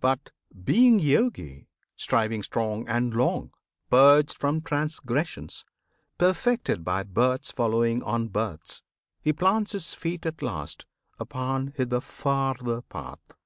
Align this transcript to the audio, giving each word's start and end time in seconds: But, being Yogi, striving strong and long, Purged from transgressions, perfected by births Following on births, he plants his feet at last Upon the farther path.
But, 0.00 0.32
being 0.64 0.98
Yogi, 0.98 1.68
striving 1.94 2.42
strong 2.42 2.88
and 2.88 3.14
long, 3.14 3.52
Purged 3.90 4.34
from 4.36 4.60
transgressions, 4.60 5.64
perfected 6.18 6.82
by 6.84 7.04
births 7.04 7.52
Following 7.52 8.02
on 8.02 8.26
births, 8.26 8.82
he 9.22 9.32
plants 9.32 9.70
his 9.70 9.94
feet 9.94 10.26
at 10.26 10.42
last 10.42 10.84
Upon 11.20 11.74
the 11.76 12.00
farther 12.00 12.82
path. 12.82 13.36